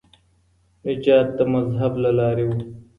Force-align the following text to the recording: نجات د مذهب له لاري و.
نجات 0.85 1.27
د 1.37 1.39
مذهب 1.53 1.93
له 2.03 2.11
لاري 2.19 2.43
و. 2.47 2.51